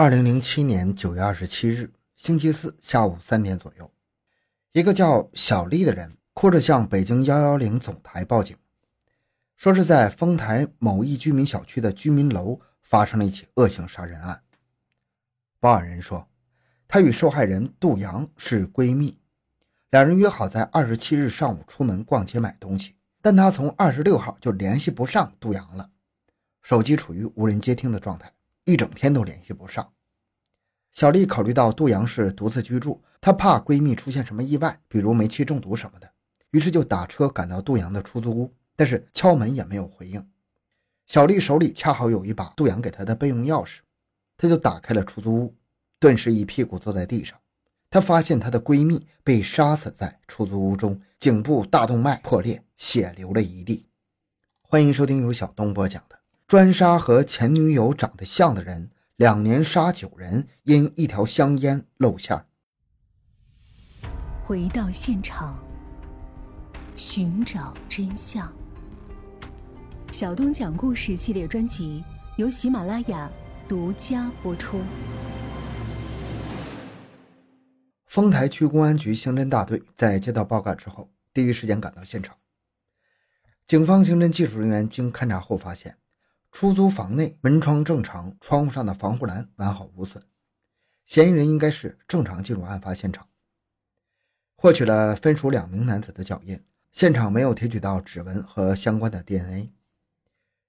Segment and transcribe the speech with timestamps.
[0.00, 3.90] 二零零七年九月二十七日，星期四下午三点左右，
[4.70, 8.56] 一个叫小丽的人哭着向北京幺幺零总台报警，
[9.56, 14.40] 说是在丰台某一居民小区的居民楼发生了一起恶性杀人案。
[15.58, 16.28] 报案人说，
[16.86, 19.18] 她与受害人杜阳是闺蜜，
[19.90, 25.90] 两人约好在二十七日上午出门逛街买东西，但她从二十六号就联系不上杜阳了，
[26.62, 28.32] 手机处于无人接听的状态。
[28.68, 29.94] 一整天都联系不上，
[30.92, 36.12] 小丽考虑到杜阳是独自居住，她怕闺蜜出现什么意外，比如煤气中毒什么的，
[36.50, 40.22] 于是就打车赶到杜阳的出租屋，但是敲门也没有回应。
[41.06, 43.78] 小丽手里恰好有一把杜阳给她的备用钥匙，
[44.36, 45.56] 她就打开了出租屋，
[45.98, 47.40] 顿时一屁股坐在地上。
[47.88, 53.86] 她发现她的闺蜜被杀死在出租屋中，颈部大动脉破裂，血流了一地。
[54.60, 56.17] 欢迎收听由小东播讲的。
[56.48, 62.46] 专杀和前女友长得像的人，两年杀九人，因一条香烟露馅儿
[64.42, 65.62] 回到现场，
[66.96, 68.50] 寻找真相。
[70.10, 72.02] 小东讲故事系列专辑
[72.38, 73.30] 由喜马拉雅
[73.68, 74.80] 独家播出。
[78.06, 82.34] 丰台区公安局刑侦大队在接到报告之后，第一时间赶到现场。
[83.66, 85.98] 警方刑侦技术人员经勘查后发现。
[86.60, 90.20] 出租房内门窗正常，窗户上的防护栏完好无损，
[91.06, 93.28] 嫌疑人应该是正常进入案发现场。
[94.56, 99.72] 获取了分属两名男子的脚印，现场没有提取到指纹和相关的 DNA。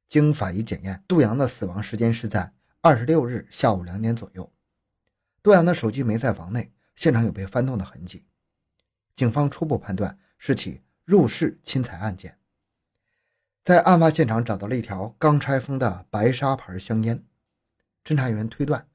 [0.08, 4.54] 经法医检验，杜阳的死亡时间是在二十六日下午两点左右。
[5.42, 8.28] 杜阳的手机没在房内，现场有被翻动的痕迹，
[9.16, 12.38] 警方初步判断是起入室侵财案件。
[13.70, 17.24] 在案发现场找到了一条刚拆封的白沙牌香烟，
[18.04, 18.88] 侦查员推断，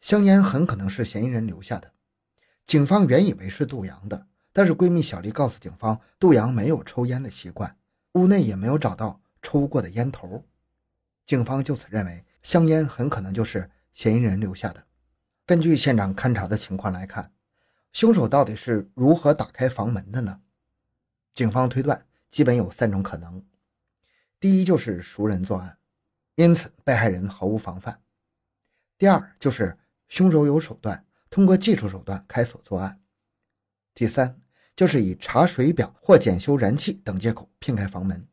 [0.00, 1.92] 香烟很可能是嫌疑人留下的。
[2.64, 7.76] 警方原以为是杜阳的，但是闺蜜小丽告诉警方，杜阳没有抽烟的习惯，
[8.14, 10.42] 屋内也没有找到抽过的烟头。
[11.26, 14.82] 警方就此认为，香烟很可能就是嫌疑人留下的。
[15.44, 17.30] 根据现场勘查的情况来看，
[17.92, 20.40] 凶手到底是如何打开房门的呢？
[21.34, 23.44] 警方推断，基本有三种可能。
[24.42, 25.78] 第一就是熟人作案，
[26.34, 27.94] 因此被害人毫无防范；
[28.98, 32.98] 第二就是凶手有手段，通过技术手段开锁作案；
[33.94, 34.40] 第三
[34.74, 38.26] 就是以查水表或检修燃气等借口骗开房门。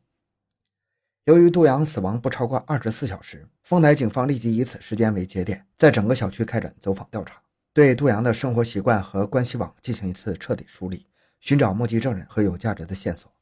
[1.26, 7.40] 由于杜阳死亡不超过二十四小时，丰台警方立即以此时间为节点，在整个小区开展走访调查，
[7.72, 11.06] 对杜阳的生活习惯和关系网进行一次彻底梳理，
[11.38, 13.32] 寻找目击证人和有价值的线索。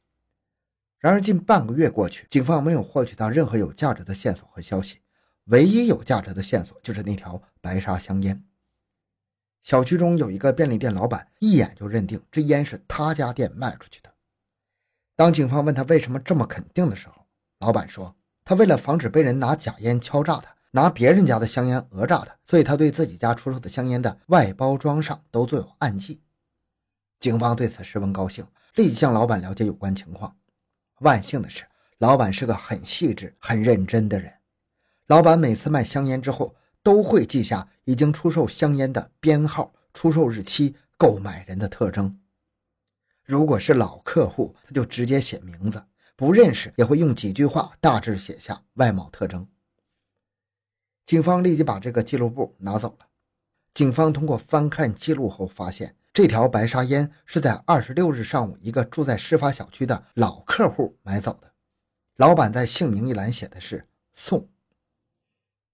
[0.99, 4.99] 然而，近半个月过去，警方没有获取到任何有价值的线索和消息。
[5.45, 8.43] 唯一有价值的线索就是那条白沙香烟。
[9.61, 14.13] 小区中有一个便利店老板，一眼就认定这烟是他家店卖出去的。
[15.15, 17.25] 当警方问他为什么这么肯定的时候，
[17.59, 26.21] 老板说：“他为了防止被人拿假烟敲诈他，拿别人家的香烟讹诈他，所以他对自己家出售的香烟的外包装上都做有暗记。”
[27.21, 28.45] 警方对此十分高兴，
[28.75, 30.35] 立即向老板了解有关情况。
[31.01, 31.63] 万幸的是，
[31.99, 34.33] 老板是个很细致、很认真的人。
[35.07, 42.19] 老板每次卖香烟之后，都会记下已经出售香烟的编号、出售日期、购买人的特征。
[43.23, 45.79] 如果是老客户，他就直接写名字；
[46.15, 49.47] 不认识，也会用几句话大致写下外貌特征。
[51.05, 53.07] 警方立即把这个记录簿拿走了。
[53.73, 55.95] 警方通过翻看记录后发现。
[56.19, 61.53] 这条白沙烟是在二十六日上午一个住在事发小区的老客户买走的，
[62.17, 64.49] 老板在姓名一栏写的是宋。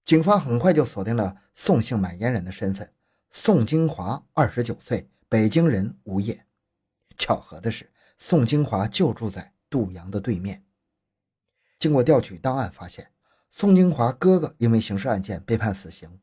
[0.06, 2.94] 警方很快就锁定了宋姓买烟人的身份，
[3.32, 6.46] 宋金华，二十九岁，北京人，无业。
[7.18, 10.64] 巧合的是，宋金华就住在杜阳的对面。
[11.80, 13.10] 经过调取档案发现，
[13.50, 16.20] 宋金华哥哥因为刑事案件被判死刑，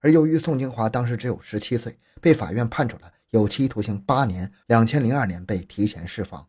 [0.00, 3.14] 而由于宋金华当时只有十七岁，被法院判处了。
[3.36, 6.48] 有期徒刑八年，两千零二年被提前释放。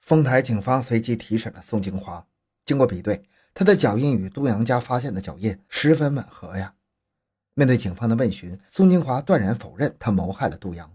[0.00, 2.26] 丰台警方随即提审了宋金华，
[2.64, 3.22] 经过比对，
[3.54, 6.74] 他的脚印与杜阳家发现的脚印十分吻合呀。
[7.54, 10.92] 面对警方的问询，宋金华断然否认他谋害了杜阳。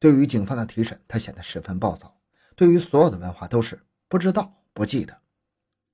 [0.00, 2.18] 对于警方的提审，他显得十分暴躁，
[2.56, 5.16] 对于所有的问话都是不知道、不记得，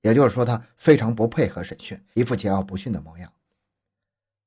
[0.01, 3.31] 也就是说，他非常不配合审讯，一副桀骜不驯的模样。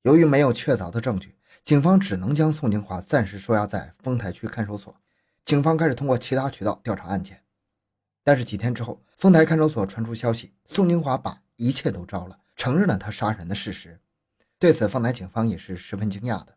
[0.03, 1.37] 由于没有确凿的证据。
[1.65, 4.95] 警方只能将宋金华暂时收押在丰台区看守所。
[5.45, 7.43] 警方开始通过其他渠道调查案件，
[8.25, 14.01] 但是几天之后，丰台看守所传出消息，宋金华把一切都招了，承认了他杀人的事实。
[14.59, 16.57] 对此，丰台警方也是十分惊讶的。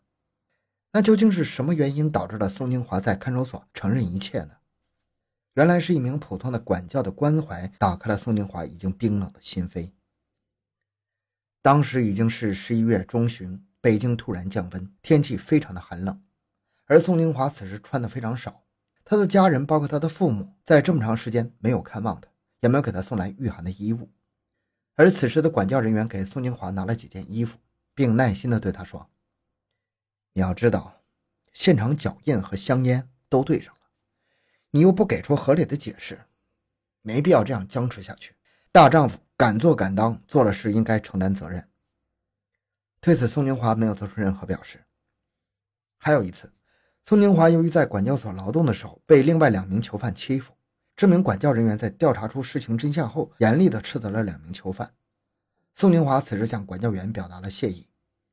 [0.92, 4.58] 那究竟是什么原因导致了宋金华在看守所承认一切呢？
[5.56, 9.92] 原来是一名普通的管教的关怀打开了宋金华已经冰冷的心扉。
[11.62, 16.20] 当时已经是十一月中旬，北京突然降温，天气非常的寒冷，
[16.86, 18.64] 而宋金华此时穿的非常少，
[19.04, 22.28] 他的家人包括他的父母在这么长时间没有看望他，
[22.62, 24.10] 也没有给他送来御寒的衣物。
[24.96, 27.60] 而此时的管教人员给宋金华拿了几件衣服，
[27.94, 29.08] 并耐心地对他说
[30.34, 31.04] ：“你要知道，
[31.54, 33.82] 现场脚印和香烟都对上了，
[34.72, 36.20] 你又不给出合理的解释，
[37.04, 38.34] 没必要这样僵持下去。
[38.72, 41.68] 大丈夫。”敢做敢当，做了事应该承担责任。
[43.06, 44.84] 对此，宋金华没有做出任何表示。
[46.00, 46.52] 还有一次，
[47.04, 50.58] 宋金华由于在管教所劳动的时候被另外两名囚犯欺负，
[50.96, 54.92] 这名管教人员在调查出事情真相后，严厉地斥责了两名囚犯。
[55.76, 57.88] 宋金华此时向管教员表达了谢意，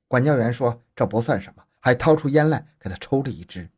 [0.08, 3.68] 管教员说这不算什么，还掏出烟来给他抽了一支。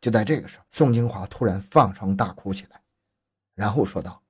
[0.00, 2.82] 就在这个时候，宋金华突然放声大哭起来，
[3.54, 4.24] 然后说道。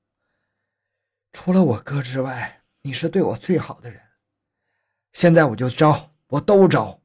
[1.33, 4.03] 除了我哥之外，你是对我最好的人。
[5.17, 7.01] 现在我就招，我都招。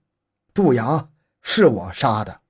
[0.54, 2.42] 杜阳是我杀的。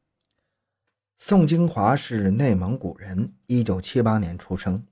[1.19, 4.83] 宋金华是内蒙古人，一九七八年出生。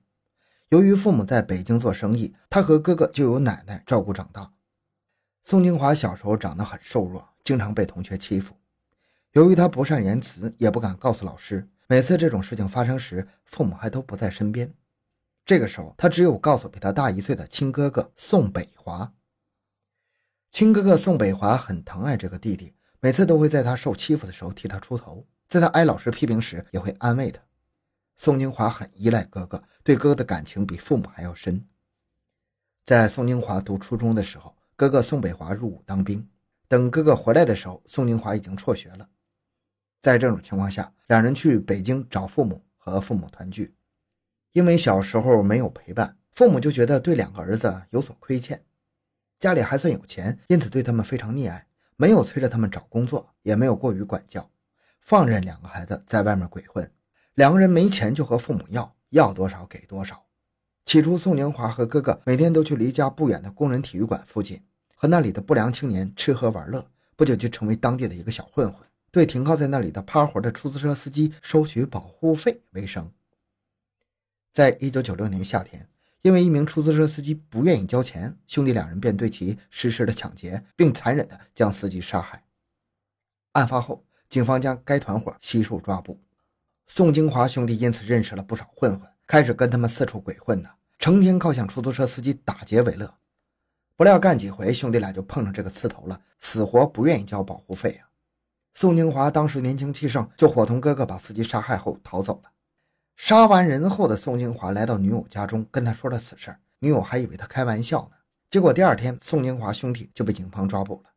[0.68, 4.52] 由于父母在北京做生意，他和哥哥就由奶奶照顾长大。
[5.42, 8.54] 宋金华小时候长得很瘦弱，经常被同学欺负。
[9.32, 11.68] 由于他不善言辞，也不敢告诉老师。
[11.88, 14.72] 每次这种事情发生时，父母还都不在身边。
[15.44, 19.12] 这个时候，他只有告诉比他大一岁的亲哥哥宋北华。
[20.50, 27.40] 亲哥哥宋北华很疼爱这个弟弟，每次都会在他受欺负的时候替他出头，在他挨老师批评时也会安慰他。
[28.16, 31.64] 宋金华很依赖哥哥，对哥哥的感情比父母还要深。
[32.84, 36.28] 在宋金华读初中的时候，哥哥宋北华入伍当兵，
[36.66, 39.08] 等哥哥回来的时候，宋金华已经辍学了。
[40.02, 43.74] 在这种情况下，两人去北京找父母，和父母团聚。
[44.52, 48.62] 因为小时候没有陪伴，父母就觉得对两个儿子有所亏欠。
[49.40, 51.66] 家里还算有钱，因此对他们非常溺爱，
[51.96, 54.50] 没有催着他们找工作，也没有过于管教，
[55.00, 56.88] 放任两个孩子在外面鬼混。
[57.34, 60.26] 两个人没钱就和父母要，要多少给多少。
[60.84, 64.62] 起初，宋宁华和哥哥每天都去离家不远的工人体育馆附近，
[64.94, 66.86] 和那里的不良青年吃喝玩乐，
[67.16, 73.10] 不久就成为当地的一个小混混，对停靠在那里的趴活的出租车司机收取保护费为生。
[74.52, 75.88] 在一九九六年夏天，
[76.22, 82.44] 因为一名出租车司机不愿意交钱，兄弟两人便对其实施了抢劫，并残忍地将司机杀害。
[83.52, 86.20] 案发后，警方将该团伙悉数抓捕。
[86.86, 90.68] 宋金华兄弟因此认识了不少混混，开始跟他们四处鬼混呢，
[90.98, 93.14] 成天靠向出租车司机打劫为乐。
[93.96, 98.08] 不料干几回，兄弟俩就碰上这个刺头了，死活不愿意交保护费啊！
[98.74, 102.50] 宋金华当时年轻气盛，就伙同哥哥把司机杀害后逃走了。
[103.22, 106.56] 杀完人后的宋金华来到女友家中，跟他说了此事。
[106.78, 108.16] 女友还以为他开玩笑呢。
[108.48, 111.10] 结果第二天，宋金华兄弟就被警方抓捕了。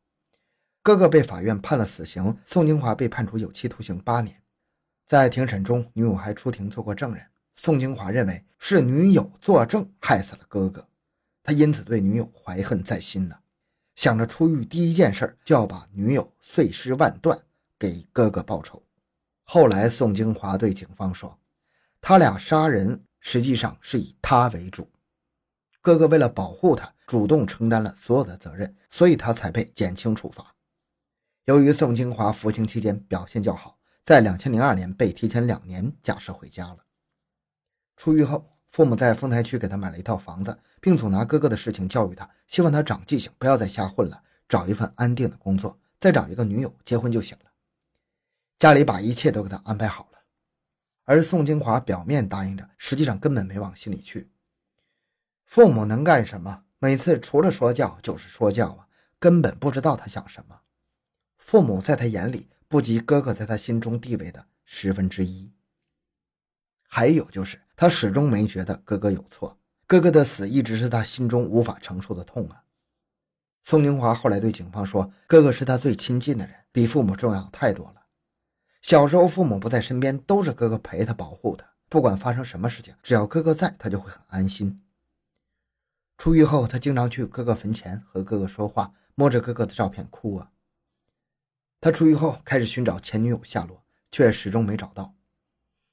[0.83, 4.35] 哥哥被法院判了死刑，宋金华被判处有期徒刑八年。
[5.07, 7.25] 在庭审中，女友还出庭做过证人。
[7.55, 10.85] 宋金华认为是女友作证害死了哥哥，
[11.41, 13.35] 他因此对女友怀恨在心呢，
[13.95, 17.39] 想着出狱第一件事就要把女友碎尸万段，
[17.79, 18.83] 给哥哥报仇。
[19.45, 21.39] 后来，宋金华对警方说。
[22.05, 24.91] 他俩杀人实际上是以他为主，
[25.81, 30.53] 哥哥为了保护他，主动承担了所有的责任，所以他才被减轻处罚。
[31.45, 36.79] 由于宋清华服刑期间表现较好，在两千零二年被提前两年假释回家了。
[37.95, 47.51] 出狱后，父母在丰台区给他买了一套房子，并总拿哥哥的事情教育他，希望他长记性，不要再瞎混了，找一份安定的工作，再找一个女友结婚就行了。
[48.59, 50.12] 家里把一切都给他安排好了。
[51.05, 54.29] 而宋金华表面答应着，实际上根本没往心里去。
[55.45, 56.63] 父母能干什么？
[56.79, 58.87] 每次除了说教就是说教啊，
[59.19, 60.61] 根本不知道他想什么。
[61.37, 65.51] 父母在他眼里不及哥哥在他心中地位的十分之一。
[66.87, 72.63] 还有就是，他始终没觉得哥哥有错，哥哥的死一直是他心中无法承受的痛啊。
[73.63, 78.02] 宋金华后来对警方说：“哥哥是他最亲近的人，比父母重要太多了。”
[78.83, 81.65] 小时候，父母不在身边，都是哥哥陪他、保护他。
[81.87, 84.81] 不管发生什么事情，只要哥哥在，他就会很安心。
[86.17, 90.49] 出狱后，他经常去哥哥坟前和哥哥说话，摸着哥哥的照片哭啊。
[91.79, 95.15] 他出狱后开始寻找前女友下落，却始终没找到。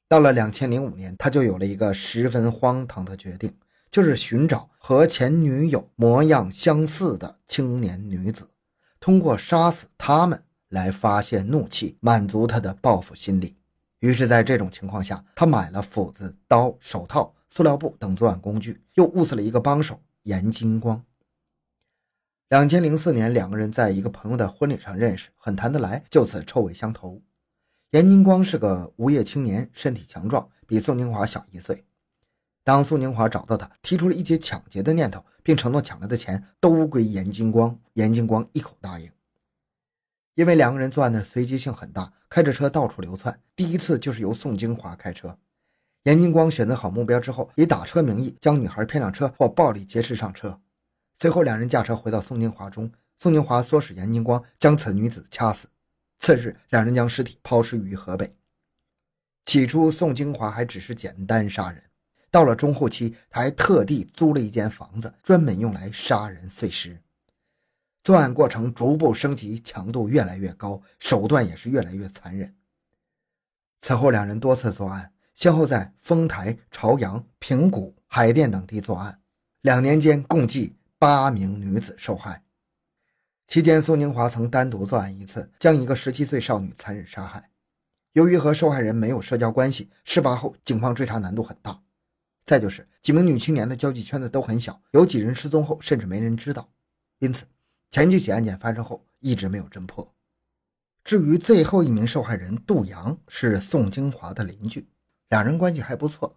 [0.08, 3.56] 到了两千零五年，他就有了一个十分荒唐的决定，
[3.88, 8.50] 就是寻找和前女友模样相似的青年女子。
[8.98, 13.54] 通过杀死他们来发泄怒气，满足他的报复心理。
[14.00, 21.04] 于是，在这种情况下，他买了斧子、刀、手套、塑料布等作案工具，又物色了一个帮手严金光。
[22.48, 27.20] 两千零四年，两个人在一个朋友的婚礼上认识，很谈得来，就此臭味相投。
[27.90, 31.84] 严金光是个无业青年，身体强壮，比宋金华小一岁。
[32.64, 39.10] 当宋金华找到他，提出了一起抢劫的念头，并承诺抢来的钱都归严金光，严金光一口答应。
[40.34, 43.40] 因为两个人作案的随机性很大，开着车到处流窜。
[43.54, 45.36] 第一次就是由宋金华开车，
[46.04, 50.60] 严金光选择好目标之后，以打车名义将女孩骗上车或暴力劫持上车。
[51.18, 55.68] 随后两人驾车回到宋金华中，宋金华唆使严金光将此女子掐死。
[56.18, 58.34] 次日，两人将尸体抛尸于河北。
[59.44, 61.82] 起初，宋金华还只是简单杀人，
[62.30, 66.98] 到了中后期，他还特地租了一间房子，专门用来杀人碎尸。
[68.02, 72.54] 作案过程逐步升级，强度越来越高，手段也是越来越残忍。
[73.80, 79.20] 此后，两人多次作案，先后在丰台、朝阳、平谷、海淀等地作案，
[79.60, 82.42] 两年间共计八名女子受害。
[83.46, 87.50] 期间，宋宁华曾单独作案一次，将一个十七岁少女残忍杀害。
[88.12, 91.80] 由于和受害人没有社交关系，事发后警方追查难度很大。
[92.44, 96.68] 再就是几名女青年的交际圈子都很小，有几人失踪后甚至没人知道，
[97.18, 97.44] 因此
[97.90, 100.14] 前几起案件发生后一直没有侦破。
[101.02, 104.88] 至于最后一名受害人杜阳，是宋金华的邻居，
[105.28, 106.36] 两人关系还不错。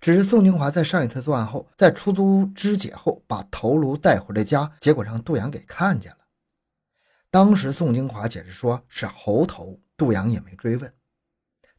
[0.00, 6.18] 只是宋金华在上一次作案后，在出租屋肢解后把头颅带回了家，结果让杜阳给看见了。
[7.30, 10.92] 当时宋金华解释说是猴头，杜阳也没追问。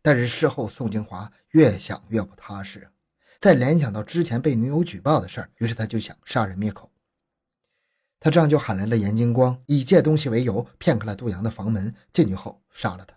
[0.02, 2.90] 但是事后宋金华越想越不踏实，
[3.40, 6.92] 再联想到之前被女友举报的事儿，于是他就想杀人灭口。
[8.26, 13.16] 他这样就喊来了严金光，以借东西为由骗开了杜阳的房门，进去后杀了他。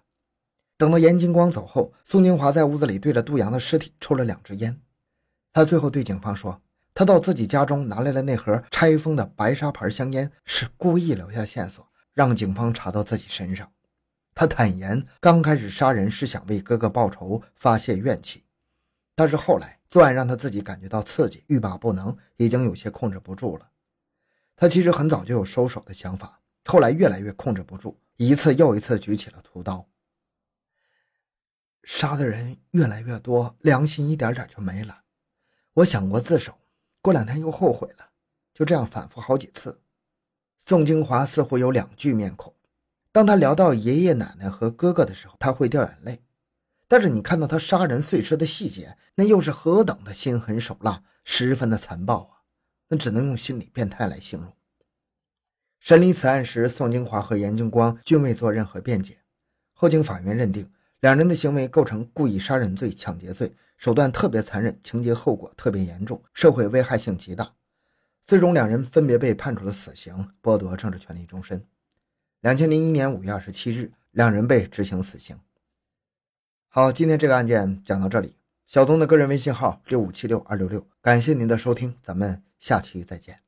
[0.77, 4.79] 等到严金光走后，宋金华在屋子里对着杜阳的尸体抽了两支烟。
[5.55, 6.61] 他最后对警方说，
[6.93, 11.89] 他到自己家中拿来了那盒拆封的白沙牌香烟，是故意留下线索。
[12.13, 13.73] 让警方查到自己身上。
[14.35, 18.45] 他坦言，刚开始杀人是想为哥哥报仇、发泄怨气，
[19.17, 23.71] 但是后来作案让他自己感觉到刺激，欲罢不能，已经有些控制不住了。
[24.61, 29.89] 他其实很早就有收手的想法，后来越来越控制不住，一次又一次举起了屠刀。
[31.85, 35.05] 杀的人越来越多，良心一点点就没了。
[35.75, 36.59] 我想过自首，
[37.01, 38.11] 过两天又后悔了，
[38.53, 39.81] 就这样反复好几次。
[40.59, 42.53] 宋京华似乎有两具面孔。
[43.13, 46.25] 当他聊到爷爷奶奶和哥哥的时候，他会掉眼泪。
[46.89, 52.38] 但是你看到他杀人碎尸的细节，那又是何等的心狠手辣，十分的残暴啊！
[52.89, 54.53] 那只能用心理变态来形容。
[55.81, 59.19] 审理此案时，宋金华和严金光均未做任何辩解。
[59.73, 67.55] 后经法院认定，两人的行为构成故意杀人罪、抢劫罪，手段特别残忍，情节后果特别严重，社会危害性极大。
[68.25, 71.65] 最终，两人分别被判处了死刑，剥夺政治权利终身。
[72.41, 75.39] 两千零一年五月二十七日，两人被执行死刑。
[76.69, 78.35] 好，今天这个案件讲到这里。
[78.69, 83.48] 小东的个人微信号六五七六二六六，感谢您的收听，咱们下期再见。